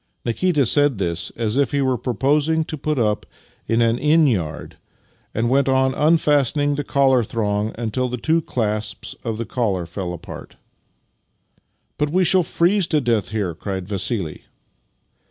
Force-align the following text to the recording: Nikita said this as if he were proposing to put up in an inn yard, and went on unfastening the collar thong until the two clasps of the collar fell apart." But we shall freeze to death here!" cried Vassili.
Nikita 0.25 0.65
said 0.65 0.97
this 0.97 1.31
as 1.35 1.57
if 1.57 1.73
he 1.73 1.79
were 1.79 1.95
proposing 1.95 2.63
to 2.65 2.75
put 2.75 2.97
up 2.97 3.23
in 3.67 3.83
an 3.83 3.99
inn 3.99 4.25
yard, 4.25 4.77
and 5.31 5.47
went 5.47 5.69
on 5.69 5.93
unfastening 5.93 6.73
the 6.73 6.83
collar 6.83 7.23
thong 7.23 7.71
until 7.77 8.09
the 8.09 8.17
two 8.17 8.41
clasps 8.41 9.13
of 9.23 9.37
the 9.37 9.45
collar 9.45 9.85
fell 9.85 10.11
apart." 10.11 10.55
But 11.99 12.09
we 12.09 12.23
shall 12.25 12.41
freeze 12.41 12.87
to 12.87 12.99
death 12.99 13.29
here!" 13.29 13.53
cried 13.53 13.87
Vassili. 13.87 14.45